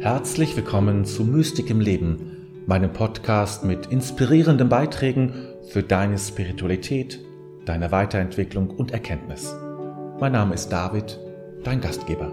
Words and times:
Herzlich 0.00 0.56
willkommen 0.56 1.04
zu 1.04 1.24
Mystik 1.24 1.68
im 1.68 1.78
Leben, 1.78 2.64
meinem 2.66 2.90
Podcast 2.90 3.64
mit 3.64 3.84
inspirierenden 3.88 4.70
Beiträgen 4.70 5.34
für 5.68 5.82
deine 5.82 6.18
Spiritualität, 6.18 7.20
deine 7.66 7.92
Weiterentwicklung 7.92 8.70
und 8.70 8.92
Erkenntnis. 8.92 9.54
Mein 10.18 10.32
Name 10.32 10.54
ist 10.54 10.70
David, 10.70 11.18
dein 11.64 11.82
Gastgeber. 11.82 12.32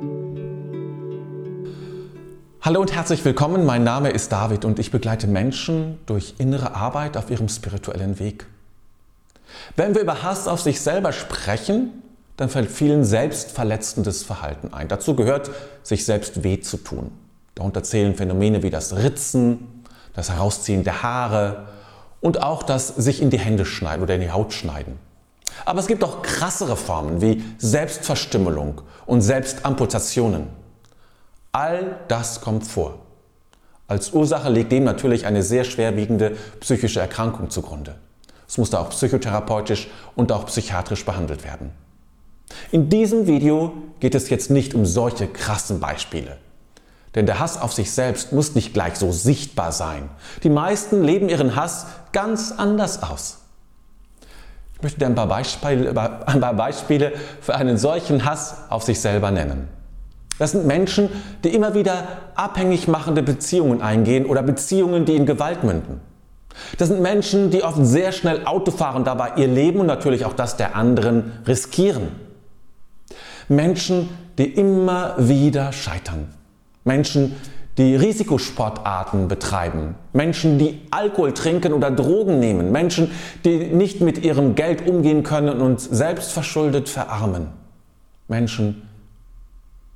Hallo 2.62 2.80
und 2.80 2.96
herzlich 2.96 3.26
willkommen, 3.26 3.66
mein 3.66 3.84
Name 3.84 4.12
ist 4.12 4.32
David 4.32 4.64
und 4.64 4.80
ich 4.80 4.90
begleite 4.90 5.28
Menschen 5.28 6.00
durch 6.06 6.36
innere 6.38 6.74
Arbeit 6.74 7.18
auf 7.18 7.30
ihrem 7.30 7.50
spirituellen 7.50 8.18
Weg. 8.18 8.46
Wenn 9.76 9.94
wir 9.94 10.04
über 10.04 10.24
Hass 10.24 10.48
auf 10.48 10.62
sich 10.62 10.80
selber 10.80 11.12
sprechen, 11.12 12.02
dann 12.38 12.48
fällt 12.48 12.72
vielen 12.72 13.04
selbstverletzendes 13.04 14.24
Verhalten 14.24 14.74
ein. 14.74 14.88
Dazu 14.88 15.18
gehört, 15.18 15.52
sich 15.84 16.06
selbst 16.06 16.46
weh 16.46 16.62
zu 16.62 16.78
tun. 16.78 17.12
Darunter 17.58 17.82
zählen 17.82 18.16
Phänomene 18.16 18.62
wie 18.62 18.70
das 18.70 18.96
Ritzen, 18.96 19.84
das 20.14 20.30
Herausziehen 20.30 20.84
der 20.84 21.02
Haare 21.02 21.68
und 22.22 22.44
auch 22.44 22.62
das 22.62 22.88
sich 22.88 23.20
in 23.20 23.32
die 23.32 23.40
Hände 23.40 23.66
schneiden 23.66 24.04
oder 24.04 24.14
in 24.14 24.22
die 24.22 24.32
Haut 24.32 24.54
schneiden. 24.54 25.00
Aber 25.66 25.80
es 25.80 25.88
gibt 25.88 26.04
auch 26.04 26.22
krassere 26.22 26.78
Formen 26.78 27.20
wie 27.20 27.44
Selbstverstümmelung 27.58 28.82
und 29.08 29.22
Selbstamputationen. 29.22 30.48
All 31.52 31.98
das 32.08 32.42
kommt 32.42 32.66
vor. 32.68 33.00
Als 33.88 34.12
Ursache 34.12 34.50
liegt 34.50 34.72
dem 34.72 34.84
natürlich 34.84 35.26
eine 35.26 35.42
sehr 35.42 35.64
schwerwiegende 35.64 36.38
psychische 36.60 37.00
Erkrankung 37.00 37.50
zugrunde. 37.50 37.96
Es 38.48 38.60
musste 38.60 38.80
auch 38.80 38.90
psychotherapeutisch 38.90 39.88
und 40.16 40.32
auch 40.32 40.46
psychiatrisch 40.46 41.06
behandelt 41.06 41.44
werden. 41.44 41.72
In 42.72 42.90
diesem 42.90 43.26
Video 43.26 43.74
geht 44.00 44.14
es 44.14 44.30
jetzt 44.30 44.52
nicht 44.52 44.76
um 44.76 44.86
solche 44.86 45.28
krassen 45.28 45.80
Beispiele. 45.80 46.38
Denn 47.18 47.26
der 47.26 47.40
Hass 47.40 47.60
auf 47.60 47.74
sich 47.74 47.92
selbst 47.92 48.32
muss 48.32 48.54
nicht 48.54 48.76
gleich 48.76 48.96
so 48.96 49.12
sichtbar 49.12 49.72
sein. 49.72 50.08
Die 50.44 50.52
meisten 50.52 51.04
leben 51.04 51.30
ihren 51.30 51.56
Hass 51.56 51.88
ganz 52.12 52.54
anders 52.56 53.02
aus. 53.02 53.40
Ich 54.76 54.84
möchte 54.84 55.00
dir 55.00 55.08
ein 55.08 55.16
paar 55.16 55.26
Beispiele, 55.26 55.90
ein 56.28 56.40
paar 56.40 56.54
Beispiele 56.54 57.14
für 57.42 57.56
einen 57.56 57.80
solchen 57.80 58.24
Hass 58.24 58.58
auf 58.70 58.84
sich 58.84 59.02
selber 59.02 59.32
nennen. 59.32 59.68
Das 60.38 60.52
sind 60.52 60.68
Menschen, 60.68 61.10
die 61.44 61.56
immer 61.56 61.74
wieder 61.74 62.04
abhängig 62.36 62.88
machende 62.88 63.24
Beziehungen 63.24 63.82
eingehen 63.82 64.28
oder 64.28 64.44
Beziehungen, 64.44 65.06
die 65.06 65.16
in 65.16 65.26
Gewalt 65.26 65.64
münden. 65.64 66.02
Das 66.78 66.90
sind 66.90 67.02
Menschen, 67.02 67.50
die 67.50 67.64
oft 67.64 67.84
sehr 67.84 68.12
schnell 68.12 68.46
Auto 68.46 68.70
fahren, 68.70 69.04
dabei 69.04 69.32
ihr 69.38 69.48
Leben 69.48 69.80
und 69.80 69.88
natürlich 69.88 70.24
auch 70.24 70.34
das 70.34 70.56
der 70.56 70.76
anderen 70.76 71.32
riskieren. 71.48 72.10
Menschen, 73.48 74.08
die 74.38 74.54
immer 74.54 75.16
wieder 75.18 75.74
scheitern. 75.74 76.37
Menschen, 76.88 77.36
die 77.78 77.96
Risikosportarten 77.96 79.28
betreiben, 79.28 79.96
Menschen, 80.14 80.58
die 80.58 80.82
Alkohol 80.90 81.34
trinken 81.34 81.74
oder 81.74 81.92
Drogen 81.92 82.40
nehmen, 82.40 82.72
Menschen, 82.72 83.12
die 83.46 83.68
nicht 83.68 84.02
mit 84.02 84.18
ihrem 84.24 84.56
Geld 84.56 84.88
umgehen 84.88 85.22
können 85.22 85.62
und 85.62 85.80
selbstverschuldet 85.80 86.90
verarmen, 86.90 87.50
Menschen, 88.28 88.82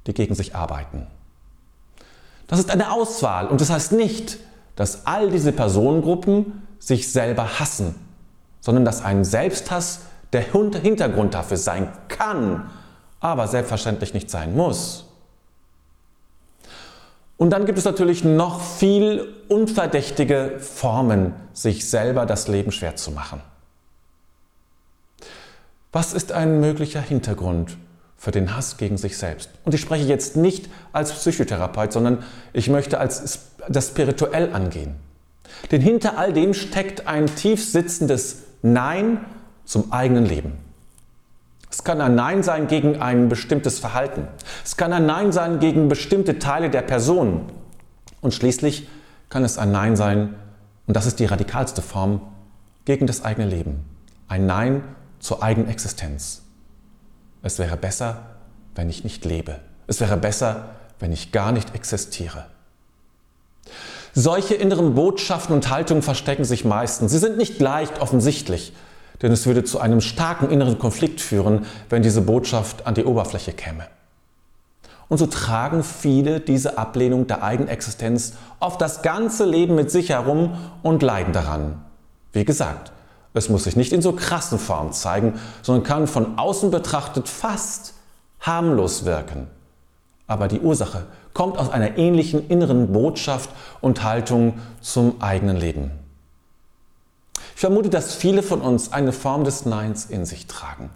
die 0.05 0.13
gegen 0.13 0.35
sich 0.35 0.55
arbeiten. 0.55 1.07
Das 2.47 2.59
ist 2.59 2.69
eine 2.69 2.91
Auswahl 2.91 3.47
und 3.47 3.61
das 3.61 3.71
heißt 3.71 3.93
nicht, 3.93 4.37
dass 4.75 5.07
all 5.07 5.31
diese 5.31 5.51
Personengruppen 5.51 6.61
sich 6.77 7.11
selber 7.11 7.59
hassen, 7.59 7.95
sondern 8.59 8.85
dass 8.85 9.03
ein 9.03 9.25
Selbsthass 9.25 10.01
der 10.33 10.41
Hintergrund 10.41 11.33
dafür 11.33 11.57
sein 11.57 11.89
kann, 12.07 12.69
aber 13.19 13.47
selbstverständlich 13.47 14.13
nicht 14.13 14.29
sein 14.29 14.55
muss. 14.55 15.10
Und 17.41 17.49
dann 17.49 17.65
gibt 17.65 17.79
es 17.79 17.85
natürlich 17.85 18.23
noch 18.23 18.61
viel 18.61 19.27
unverdächtige 19.47 20.59
Formen, 20.59 21.33
sich 21.53 21.89
selber 21.89 22.27
das 22.27 22.47
Leben 22.47 22.71
schwer 22.71 22.97
zu 22.97 23.09
machen. 23.09 23.41
Was 25.91 26.13
ist 26.13 26.33
ein 26.33 26.59
möglicher 26.59 27.01
Hintergrund 27.01 27.77
für 28.15 28.29
den 28.29 28.55
Hass 28.55 28.77
gegen 28.77 28.95
sich 28.97 29.17
selbst? 29.17 29.49
Und 29.65 29.73
ich 29.73 29.81
spreche 29.81 30.05
jetzt 30.05 30.35
nicht 30.37 30.69
als 30.93 31.13
Psychotherapeut, 31.13 31.91
sondern 31.91 32.23
ich 32.53 32.69
möchte 32.69 32.99
als 32.99 33.39
das 33.67 33.87
spirituell 33.87 34.53
angehen. 34.53 34.97
Denn 35.71 35.81
hinter 35.81 36.19
all 36.19 36.33
dem 36.33 36.53
steckt 36.53 37.07
ein 37.07 37.25
tief 37.25 37.67
sitzendes 37.67 38.43
Nein 38.61 39.25
zum 39.65 39.91
eigenen 39.91 40.27
Leben. 40.27 40.59
Es 41.81 41.85
kann 41.85 41.99
ein 41.99 42.13
Nein 42.13 42.43
sein 42.43 42.67
gegen 42.67 43.01
ein 43.01 43.27
bestimmtes 43.27 43.79
Verhalten. 43.79 44.27
Es 44.63 44.77
kann 44.77 44.93
ein 44.93 45.07
Nein 45.07 45.31
sein 45.31 45.59
gegen 45.59 45.89
bestimmte 45.89 46.37
Teile 46.37 46.69
der 46.69 46.83
Person. 46.83 47.51
Und 48.21 48.35
schließlich 48.35 48.87
kann 49.29 49.43
es 49.43 49.57
ein 49.57 49.71
Nein 49.71 49.95
sein, 49.95 50.35
und 50.85 50.95
das 50.95 51.07
ist 51.07 51.19
die 51.19 51.25
radikalste 51.25 51.81
Form, 51.81 52.21
gegen 52.85 53.07
das 53.07 53.25
eigene 53.25 53.47
Leben. 53.47 53.83
Ein 54.27 54.45
Nein 54.45 54.83
zur 55.19 55.41
eigenen 55.41 55.71
Existenz. 55.71 56.43
Es 57.41 57.57
wäre 57.57 57.77
besser, 57.77 58.27
wenn 58.75 58.87
ich 58.87 59.03
nicht 59.03 59.25
lebe. 59.25 59.55
Es 59.87 59.99
wäre 59.99 60.17
besser, 60.17 60.75
wenn 60.99 61.11
ich 61.11 61.31
gar 61.31 61.51
nicht 61.51 61.73
existiere. 61.73 62.45
Solche 64.13 64.53
inneren 64.53 64.93
Botschaften 64.93 65.55
und 65.55 65.71
Haltungen 65.71 66.03
verstecken 66.03 66.43
sich 66.43 66.63
meistens. 66.63 67.11
Sie 67.11 67.17
sind 67.17 67.37
nicht 67.37 67.59
leicht 67.59 68.01
offensichtlich 68.01 68.71
denn 69.21 69.31
es 69.31 69.45
würde 69.45 69.63
zu 69.63 69.79
einem 69.79 70.01
starken 70.01 70.49
inneren 70.49 70.79
Konflikt 70.79 71.21
führen, 71.21 71.65
wenn 71.89 72.01
diese 72.01 72.21
Botschaft 72.21 72.87
an 72.87 72.95
die 72.95 73.05
Oberfläche 73.05 73.53
käme. 73.53 73.87
Und 75.09 75.17
so 75.17 75.25
tragen 75.25 75.83
viele 75.83 76.39
diese 76.39 76.77
Ablehnung 76.77 77.27
der 77.27 77.43
eigenen 77.43 77.69
Existenz 77.69 78.33
auf 78.59 78.77
das 78.77 79.01
ganze 79.01 79.45
Leben 79.45 79.75
mit 79.75 79.91
sich 79.91 80.09
herum 80.09 80.57
und 80.83 81.03
leiden 81.03 81.33
daran. 81.33 81.83
Wie 82.31 82.45
gesagt, 82.45 82.93
es 83.33 83.49
muss 83.49 83.65
sich 83.65 83.75
nicht 83.75 83.93
in 83.93 84.01
so 84.01 84.13
krassen 84.13 84.57
Formen 84.57 84.93
zeigen, 84.93 85.39
sondern 85.61 85.83
kann 85.83 86.07
von 86.07 86.37
außen 86.37 86.71
betrachtet 86.71 87.27
fast 87.27 87.93
harmlos 88.39 89.05
wirken. 89.05 89.47
Aber 90.27 90.47
die 90.47 90.61
Ursache 90.61 91.05
kommt 91.33 91.57
aus 91.57 91.69
einer 91.69 91.97
ähnlichen 91.97 92.47
inneren 92.47 92.91
Botschaft 92.91 93.49
und 93.81 94.03
Haltung 94.03 94.59
zum 94.79 95.21
eigenen 95.21 95.57
Leben. 95.57 95.91
Ich 97.61 97.63
vermute, 97.63 97.91
dass 97.91 98.15
viele 98.15 98.41
von 98.41 98.59
uns 98.59 98.91
eine 98.91 99.11
Form 99.11 99.43
des 99.43 99.67
Neins 99.67 100.05
in 100.05 100.25
sich 100.25 100.47
tragen. 100.47 100.89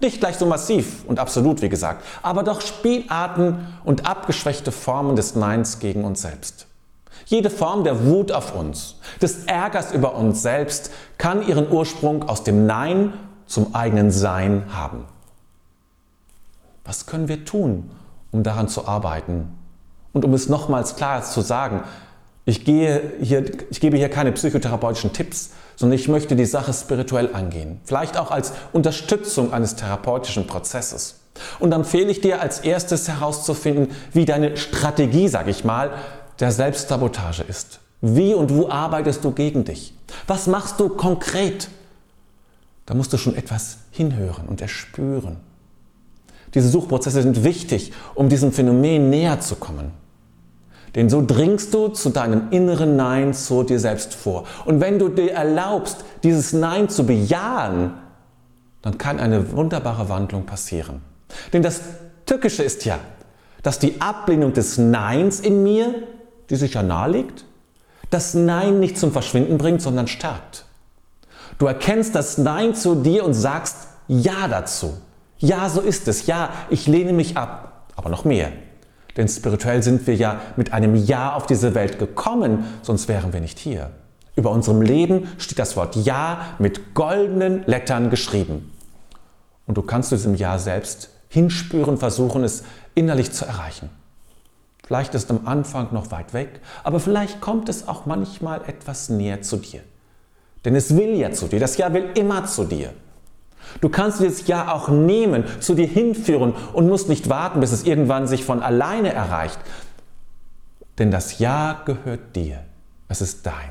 Nicht 0.00 0.20
gleich 0.20 0.36
so 0.36 0.44
massiv 0.44 1.02
und 1.06 1.18
absolut, 1.18 1.62
wie 1.62 1.70
gesagt, 1.70 2.04
aber 2.20 2.42
doch 2.42 2.60
Spielarten 2.60 3.66
und 3.84 4.06
abgeschwächte 4.06 4.70
Formen 4.70 5.16
des 5.16 5.34
Neins 5.34 5.78
gegen 5.78 6.04
uns 6.04 6.20
selbst. 6.20 6.66
Jede 7.24 7.48
Form 7.48 7.84
der 7.84 8.04
Wut 8.04 8.32
auf 8.32 8.54
uns, 8.54 8.96
des 9.22 9.46
Ärgers 9.46 9.92
über 9.92 10.14
uns 10.14 10.42
selbst 10.42 10.90
kann 11.16 11.48
ihren 11.48 11.72
Ursprung 11.72 12.28
aus 12.28 12.44
dem 12.44 12.66
Nein 12.66 13.14
zum 13.46 13.74
eigenen 13.74 14.10
Sein 14.10 14.64
haben. 14.74 15.06
Was 16.84 17.06
können 17.06 17.28
wir 17.28 17.46
tun, 17.46 17.90
um 18.30 18.42
daran 18.42 18.68
zu 18.68 18.86
arbeiten? 18.86 19.58
Und 20.12 20.26
um 20.26 20.34
es 20.34 20.50
nochmals 20.50 20.96
klar 20.96 21.22
zu 21.22 21.40
sagen, 21.40 21.82
ich, 22.46 22.64
gehe 22.64 23.12
hier, 23.20 23.44
ich 23.70 23.80
gebe 23.80 23.96
hier 23.96 24.08
keine 24.08 24.32
psychotherapeutischen 24.32 25.12
Tipps, 25.12 25.50
sondern 25.76 25.98
ich 25.98 26.08
möchte 26.08 26.36
die 26.36 26.44
Sache 26.44 26.72
spirituell 26.72 27.34
angehen. 27.34 27.80
Vielleicht 27.84 28.16
auch 28.16 28.30
als 28.30 28.52
Unterstützung 28.72 29.52
eines 29.52 29.76
therapeutischen 29.76 30.46
Prozesses. 30.46 31.20
Und 31.58 31.70
dann 31.70 31.80
empfehle 31.80 32.10
ich 32.10 32.20
dir 32.20 32.40
als 32.40 32.60
erstes 32.60 33.08
herauszufinden, 33.08 33.88
wie 34.12 34.24
deine 34.24 34.56
Strategie, 34.56 35.28
sage 35.28 35.50
ich 35.50 35.64
mal, 35.64 35.92
der 36.38 36.52
Selbstsabotage 36.52 37.42
ist. 37.42 37.80
Wie 38.00 38.34
und 38.34 38.54
wo 38.54 38.68
arbeitest 38.68 39.24
du 39.24 39.32
gegen 39.32 39.64
dich? 39.64 39.94
Was 40.26 40.46
machst 40.46 40.78
du 40.78 40.90
konkret? 40.90 41.68
Da 42.86 42.94
musst 42.94 43.12
du 43.12 43.16
schon 43.16 43.34
etwas 43.34 43.78
hinhören 43.90 44.46
und 44.46 44.60
erspüren. 44.60 45.38
Diese 46.52 46.68
Suchprozesse 46.68 47.22
sind 47.22 47.42
wichtig, 47.42 47.92
um 48.14 48.28
diesem 48.28 48.52
Phänomen 48.52 49.10
näher 49.10 49.40
zu 49.40 49.56
kommen. 49.56 49.92
Denn 50.94 51.10
so 51.10 51.24
dringst 51.26 51.74
du 51.74 51.88
zu 51.88 52.10
deinem 52.10 52.50
inneren 52.50 52.96
Nein 52.96 53.34
zu 53.34 53.64
dir 53.64 53.80
selbst 53.80 54.14
vor. 54.14 54.44
Und 54.64 54.80
wenn 54.80 54.98
du 54.98 55.08
dir 55.08 55.32
erlaubst, 55.32 56.04
dieses 56.22 56.52
Nein 56.52 56.88
zu 56.88 57.04
bejahen, 57.04 57.94
dann 58.82 58.98
kann 58.98 59.18
eine 59.18 59.52
wunderbare 59.52 60.08
Wandlung 60.08 60.46
passieren. 60.46 61.02
Denn 61.52 61.62
das 61.62 61.80
Tückische 62.26 62.62
ist 62.62 62.84
ja, 62.84 62.98
dass 63.62 63.78
die 63.78 64.00
Ablehnung 64.00 64.52
des 64.52 64.78
Neins 64.78 65.40
in 65.40 65.62
mir, 65.62 65.94
die 66.50 66.56
sich 66.56 66.74
ja 66.74 66.82
naheliegt, 66.82 67.44
das 68.10 68.34
Nein 68.34 68.78
nicht 68.78 68.98
zum 68.98 69.10
Verschwinden 69.10 69.58
bringt, 69.58 69.82
sondern 69.82 70.06
stärkt. 70.06 70.66
Du 71.58 71.66
erkennst 71.66 72.14
das 72.14 72.38
Nein 72.38 72.74
zu 72.74 72.94
dir 72.94 73.24
und 73.24 73.34
sagst 73.34 73.88
Ja 74.06 74.48
dazu. 74.48 74.98
Ja, 75.38 75.68
so 75.68 75.80
ist 75.80 76.06
es. 76.08 76.26
Ja, 76.26 76.50
ich 76.70 76.86
lehne 76.86 77.12
mich 77.12 77.36
ab. 77.36 77.86
Aber 77.96 78.10
noch 78.10 78.24
mehr. 78.24 78.52
Denn 79.16 79.28
spirituell 79.28 79.82
sind 79.82 80.06
wir 80.06 80.16
ja 80.16 80.40
mit 80.56 80.72
einem 80.72 80.94
Ja 80.94 81.34
auf 81.34 81.46
diese 81.46 81.74
Welt 81.74 81.98
gekommen, 81.98 82.64
sonst 82.82 83.08
wären 83.08 83.32
wir 83.32 83.40
nicht 83.40 83.58
hier. 83.58 83.90
Über 84.36 84.50
unserem 84.50 84.82
Leben 84.82 85.28
steht 85.38 85.58
das 85.58 85.76
Wort 85.76 85.94
Ja 85.94 86.40
mit 86.58 86.94
goldenen 86.94 87.62
Lettern 87.66 88.10
geschrieben. 88.10 88.72
Und 89.66 89.76
du 89.76 89.82
kannst 89.82 90.10
diesem 90.10 90.34
Ja 90.34 90.58
selbst 90.58 91.10
hinspüren, 91.28 91.96
versuchen 91.96 92.42
es 92.44 92.64
innerlich 92.94 93.32
zu 93.32 93.44
erreichen. 93.44 93.90
Vielleicht 94.86 95.14
ist 95.14 95.24
es 95.24 95.30
am 95.30 95.46
Anfang 95.46 95.88
noch 95.92 96.10
weit 96.10 96.34
weg, 96.34 96.60
aber 96.82 97.00
vielleicht 97.00 97.40
kommt 97.40 97.68
es 97.68 97.88
auch 97.88 98.06
manchmal 98.06 98.60
etwas 98.66 99.08
näher 99.08 99.40
zu 99.40 99.56
dir. 99.56 99.80
Denn 100.64 100.74
es 100.76 100.96
will 100.96 101.14
ja 101.14 101.30
zu 101.30 101.46
dir, 101.46 101.60
das 101.60 101.76
Ja 101.76 101.92
will 101.92 102.10
immer 102.14 102.44
zu 102.46 102.64
dir. 102.64 102.92
Du 103.80 103.88
kannst 103.88 104.20
dieses 104.20 104.46
Ja 104.46 104.72
auch 104.72 104.88
nehmen, 104.88 105.44
zu 105.60 105.74
dir 105.74 105.86
hinführen 105.86 106.54
und 106.72 106.88
musst 106.88 107.08
nicht 107.08 107.28
warten, 107.28 107.60
bis 107.60 107.72
es 107.72 107.84
irgendwann 107.84 108.26
sich 108.26 108.44
von 108.44 108.62
alleine 108.62 109.12
erreicht. 109.12 109.58
Denn 110.98 111.10
das 111.10 111.38
Ja 111.38 111.82
gehört 111.84 112.36
dir. 112.36 112.60
Es 113.08 113.20
ist 113.20 113.46
dein. 113.46 113.70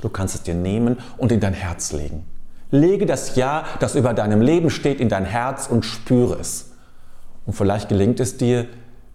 Du 0.00 0.08
kannst 0.08 0.34
es 0.34 0.42
dir 0.42 0.54
nehmen 0.54 0.98
und 1.16 1.32
in 1.32 1.40
dein 1.40 1.54
Herz 1.54 1.92
legen. 1.92 2.24
Lege 2.70 3.06
das 3.06 3.36
Ja, 3.36 3.64
das 3.80 3.94
über 3.94 4.14
deinem 4.14 4.40
Leben 4.40 4.70
steht, 4.70 5.00
in 5.00 5.08
dein 5.08 5.24
Herz 5.24 5.66
und 5.66 5.84
spüre 5.84 6.38
es. 6.40 6.72
Und 7.44 7.54
vielleicht 7.54 7.88
gelingt 7.88 8.18
es 8.20 8.36
dir, 8.36 8.66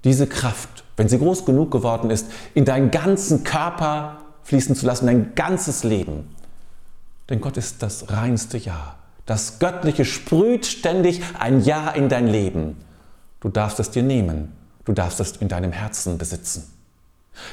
diese 0.03 0.27
Kraft, 0.27 0.83
wenn 0.95 1.09
sie 1.09 1.17
groß 1.17 1.45
genug 1.45 1.71
geworden 1.71 2.09
ist, 2.09 2.27
in 2.53 2.65
deinen 2.65 2.91
ganzen 2.91 3.43
Körper 3.43 4.19
fließen 4.43 4.75
zu 4.75 4.85
lassen, 4.85 5.07
dein 5.07 5.33
ganzes 5.35 5.83
Leben. 5.83 6.35
Denn 7.29 7.41
Gott 7.41 7.57
ist 7.57 7.83
das 7.83 8.11
reinste 8.11 8.57
Ja. 8.57 8.95
Das 9.27 9.59
Göttliche 9.59 10.05
sprüht 10.05 10.65
ständig 10.65 11.21
ein 11.37 11.61
Ja 11.61 11.89
in 11.89 12.09
dein 12.09 12.27
Leben. 12.27 12.77
Du 13.41 13.49
darfst 13.49 13.79
es 13.79 13.91
dir 13.91 14.01
nehmen. 14.01 14.53
Du 14.85 14.93
darfst 14.93 15.19
es 15.19 15.33
in 15.33 15.49
deinem 15.49 15.73
Herzen 15.73 16.17
besitzen. 16.17 16.73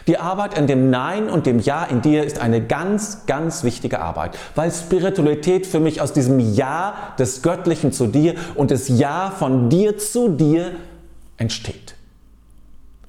Die 0.07 0.17
Arbeit 0.17 0.57
an 0.57 0.67
dem 0.67 0.89
Nein 0.89 1.29
und 1.29 1.47
dem 1.47 1.59
Ja 1.59 1.85
in 1.85 2.01
dir 2.01 2.25
ist 2.25 2.39
eine 2.39 2.65
ganz, 2.65 3.27
ganz 3.27 3.65
wichtige 3.65 4.01
Arbeit, 4.01 4.39
weil 4.55 4.71
Spiritualität 4.71 5.67
für 5.67 5.81
mich 5.81 6.01
aus 6.01 6.13
diesem 6.13 6.39
Ja 6.41 6.95
des 7.19 7.43
Göttlichen 7.43 7.93
zu 7.93 8.07
dir 8.07 8.37
und 8.55 8.71
des 8.71 8.89
Ja 8.89 9.31
von 9.31 9.69
dir 9.69 9.99
zu 9.99 10.31
dir 10.31 10.77
entsteht. 11.37 11.97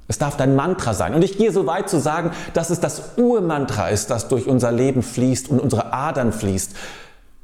Es 0.08 0.18
darf 0.18 0.38
dein 0.38 0.56
Mantra 0.56 0.94
sein. 0.94 1.14
Und 1.14 1.24
ich 1.24 1.38
gehe 1.38 1.52
so 1.52 1.66
weit 1.66 1.90
zu 1.90 2.00
sagen, 2.00 2.32
dass 2.54 2.72
es 2.72 2.80
das 2.80 3.14
Urmantra 3.18 3.90
ist, 3.90 4.12
das 4.12 4.28
durch 4.28 4.48
unser 4.48 4.72
Leben 4.72 5.02
fließt 5.02 5.50
und 5.50 5.60
unsere 5.60 5.94
Adern 5.94 6.32
fließt. 6.32 6.76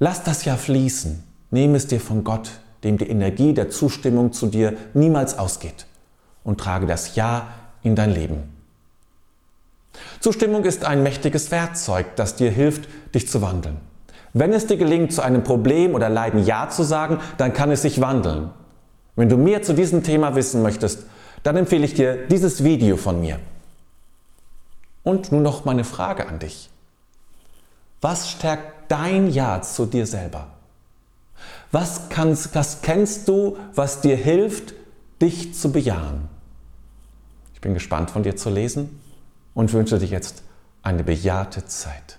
Lass 0.03 0.23
das 0.23 0.45
ja 0.45 0.57
fließen. 0.57 1.21
Nehme 1.51 1.77
es 1.77 1.85
dir 1.85 1.99
von 1.99 2.23
Gott, 2.23 2.49
dem 2.83 2.97
die 2.97 3.07
Energie 3.07 3.53
der 3.53 3.69
Zustimmung 3.69 4.33
zu 4.33 4.47
dir 4.47 4.75
niemals 4.95 5.37
ausgeht. 5.37 5.85
Und 6.43 6.59
trage 6.59 6.87
das 6.87 7.15
Ja 7.15 7.49
in 7.83 7.95
dein 7.95 8.09
Leben. 8.09 8.51
Zustimmung 10.19 10.63
ist 10.63 10.85
ein 10.85 11.03
mächtiges 11.03 11.51
Werkzeug, 11.51 12.15
das 12.15 12.35
dir 12.35 12.49
hilft, 12.49 12.89
dich 13.13 13.27
zu 13.27 13.43
wandeln. 13.43 13.77
Wenn 14.33 14.53
es 14.53 14.65
dir 14.65 14.77
gelingt, 14.77 15.13
zu 15.13 15.21
einem 15.21 15.43
Problem 15.43 15.93
oder 15.93 16.09
Leiden 16.09 16.43
Ja 16.43 16.67
zu 16.67 16.81
sagen, 16.81 17.19
dann 17.37 17.53
kann 17.53 17.69
es 17.69 17.83
sich 17.83 18.01
wandeln. 18.01 18.49
Wenn 19.15 19.29
du 19.29 19.37
mehr 19.37 19.61
zu 19.61 19.75
diesem 19.75 20.01
Thema 20.01 20.33
wissen 20.33 20.63
möchtest, 20.63 21.05
dann 21.43 21.57
empfehle 21.57 21.85
ich 21.85 21.93
dir 21.93 22.25
dieses 22.25 22.63
Video 22.63 22.97
von 22.97 23.21
mir. 23.21 23.37
Und 25.03 25.31
nun 25.31 25.43
noch 25.43 25.63
meine 25.63 25.83
Frage 25.83 26.27
an 26.27 26.39
dich. 26.39 26.70
Was 28.01 28.31
stärkt 28.31 28.91
dein 28.91 29.29
Ja 29.29 29.61
zu 29.61 29.85
dir 29.85 30.05
selber? 30.05 30.47
Was, 31.71 32.09
kannst, 32.09 32.53
was 32.55 32.81
kennst 32.81 33.27
du, 33.27 33.57
was 33.75 34.01
dir 34.01 34.17
hilft, 34.17 34.73
dich 35.21 35.53
zu 35.53 35.71
bejahen? 35.71 36.27
Ich 37.53 37.61
bin 37.61 37.73
gespannt 37.73 38.11
von 38.11 38.23
dir 38.23 38.35
zu 38.35 38.49
lesen 38.49 38.99
und 39.53 39.71
wünsche 39.71 39.99
dir 39.99 40.07
jetzt 40.07 40.43
eine 40.81 41.03
bejahte 41.03 41.65
Zeit. 41.65 42.17